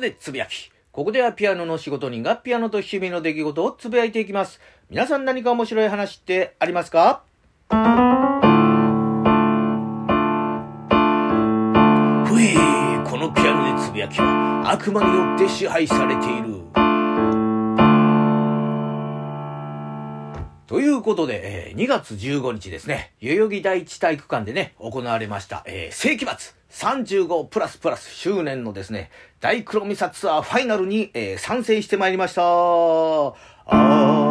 [0.00, 0.72] でつぶやき。
[0.90, 4.60] ここではピアノの仕事人がピアノと日々の出来事をつぶやいていきます。
[4.88, 7.22] 皆さん何か面白い話ってありますか？
[7.70, 7.76] ふい、
[13.08, 16.62] このピアノでつぶやきは悪魔によって支配されている。
[20.66, 34.29] ということで、えー、2月15日ですね、代々木第一体育館でね、行われました、えー、世紀末35プラスプラス周年のですね、大黒ミサツアーファイナルに、えー、参戦してまいりました。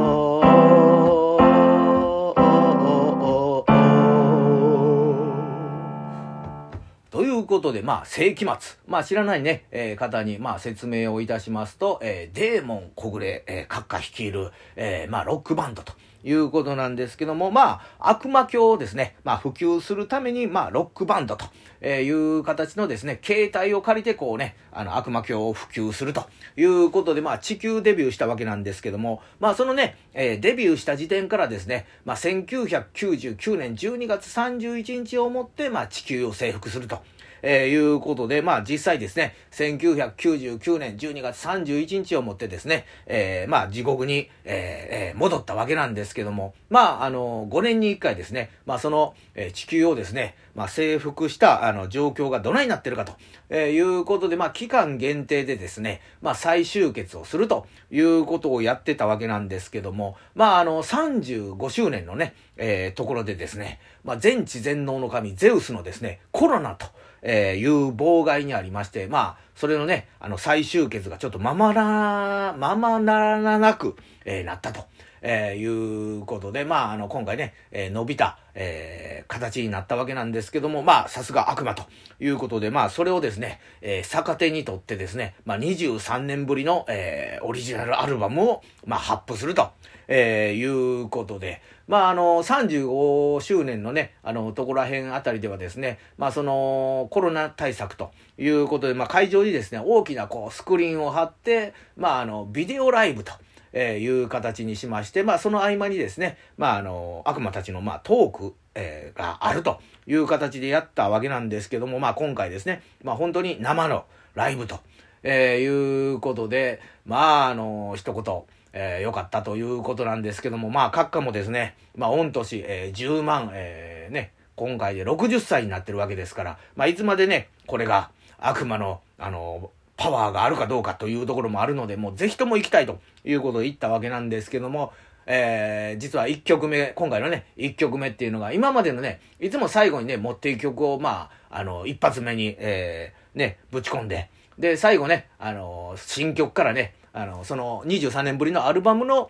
[7.50, 8.78] ことで、まあ、世紀末。
[8.88, 15.94] まあ、知らないね、えー、方に、まあ、説明をいたしますと、えー、デーモン小暮、えー、閣下率いる、えー、まあ、ロックバンドと。
[16.24, 21.46] いうことなんですけども、まあ、悪魔教をですね、まあ、普及するために、まあ、ロックバンドと
[21.86, 37.02] いう形のですね、携帯を借りてこうね、あの、悪魔教を普及するということで、まあ、地球デビューしたわけなんですけども、まあ、そのね、えー、デビューした時点からですね、まあ、1999年12月31日をもって、まあ、地球を征服すると。
[37.42, 53.14] えー、いうことで、まあ実際ですね、1999年12月31日をもってですね、えー、まあ地獄に、えー、戻ったわけなんですけども、まああの、5年に1回ですね、まあその、えー、地球をですね、まあ征服したあの状況がどないなってるかと、
[53.50, 66.88] えー、いうことで、まあ期間限定でですね、まあ再集結をするということをやってたわけなんですけども、まああの35周年のね、えー、ところでですね、まあ全知全能の神ゼウスのですね、コロナと、
[67.32, 74.86] えーいう妨害にありまして、まあ、それのね、あの、再集結がちょっとままな、ままならなく、えー、なったと。
[75.22, 81.84] えー、いうことで、まあ、あの、今回ね、えー、伸びた、えー、形になったわけなんですけども、まあ、さすが悪魔と
[82.22, 89.72] いうことで、まあ、それをですね、えー、逆手にとってですね、まあ、23年ぶりの、えー、オリジナルアルバムを、まあ、発布すると。
[90.12, 103.34] えー、いうことで、まあ、あの、35周年のね、あの、ところら辺あたりではですね、まあ、その、コロナ対策ということで、まあ、会場にですね、大きなこう、スクリーンを貼って、まあ、あの、ビデオライブと。
[103.72, 114.80] え、いう形にしまして、まあ、その合間にですね、まあ、あの、悪魔たちの、まあ、トーク、えー、があるという形でやったわけなんですけども、まあ、今回ですね、まあ、本当に生のライブと、
[115.24, 118.42] えー、いうことで、まあ、あの、一言、
[118.74, 128.10] えー、良かったということなんですけども、まあ、閣下もですね、まあ、御年、えー、10万、えー、ね、今回で60歳になってるわけですから、まあ、いつまでね、これが
[128.42, 134.94] 悪魔の、あの、パワーがあるかどうかというところもあるので、もうぜひとも行きたいということを言ったわけなんですけども、
[135.26, 149.30] えー、実は1曲目、今回のね、1曲目っていうのが、今までのね、いつも最後にね、持っていく曲を、まあ、あの、一発目に、えー、ね、ぶち込んで、で、最後ね、あの、新曲からね、あの、その23年ぶりのアルバムの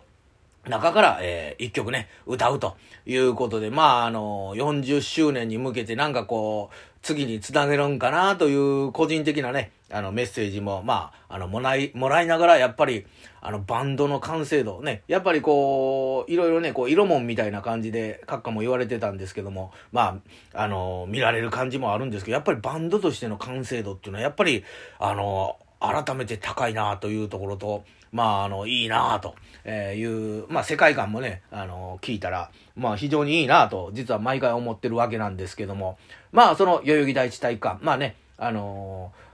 [0.68, 13.06] 中から、えー、一曲ね、歌うということで、まあ、あの、40周年に向けてなんかこう、次につなげるんかなという個人的なね、あのメッセージも、まあ、あの、もらい、もらいながら、やっぱり、
[13.40, 20.20] あの、バンドの完成度ね、やっぱりこう、いろいろね、こう、色もんみたいな感じで、閣下も言われてたんですけども、ま
[20.54, 24.64] あ、あの、見られる感じもあるんですけど、やっぱりバンドとしての完成度っていうのは、やっぱり、
[24.98, 29.34] あの、改めて高いなというところと、まあ、あの、いいなと
[29.68, 35.98] いう、まあ、世界観もね、あの、聞いたら、まあ、非常にいいなと、実は毎回思ってるわけなんですけども、
[36.32, 39.30] まあ、その、代々木第一体育館、まあね、あのー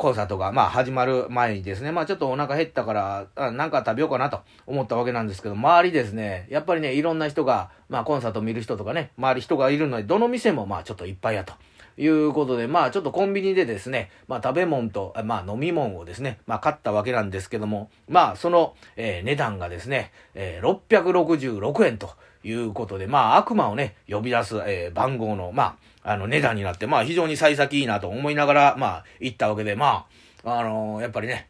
[0.00, 2.94] コンサートが、まあ、始まる前にですね、まあ、ちょっとお腹減ったか
[3.36, 11.52] ら、なんか食べようかなと思ったわけなんですけど、周りですね、やっぱりね、いろんな人が、まあ、コンサート見る人とかね、周り人がいるので、どの店も、まあ、ちょっといっぱいやと。
[12.00, 22.10] いうことで、まあちょっとコンビニでですね、まあ食べ物と、まあ飲み物をですね、まあ買ったわけなんですけども、まあその、えー、値段がですね、えー、666円と
[22.42, 30.06] いうことで、まあ悪魔をね、呼び出す、えー、番号の、まあ、あの値段になって、まあ非常に幸先いいなと思いながら、まあ行ったわけで、ま
[30.44, 31.49] あ、あのー、やっぱりね、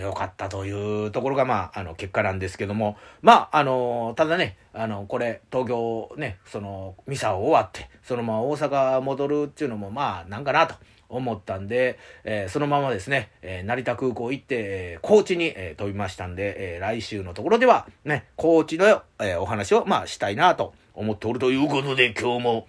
[0.00, 10.74] 良かったというところが、まあ、あの、結果なんですけども、まあ、あの、ただね、あの、これ、東京ね、その、ミサを終わって、そのまま大阪戻るっていうのも、まあ、なんかなと
[11.08, 22.68] 思ったんで、えー、そのままですね、えー、成田空港行って、えー、高知に、え飛びましたんで、え来週のところでは、ね、高知の、えお話を、まあ、したいなと思っておるということで、今日も、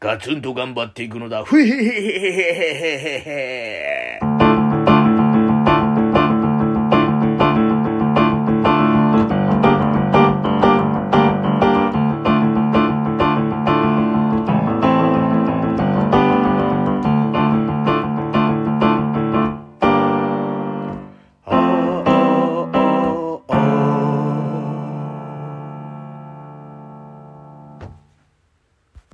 [0.00, 1.44] ガツンと頑張っていくのだ。
[1.44, 2.62] ふへへへへへ
[2.98, 3.18] へ
[4.18, 4.31] へへ。